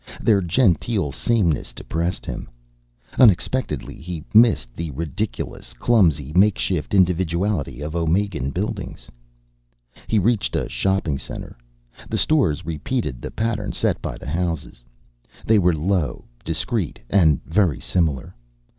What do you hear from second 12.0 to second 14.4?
The stores repeated the pattern set by the